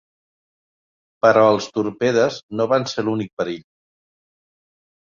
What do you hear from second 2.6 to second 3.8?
van ser l'únic perill.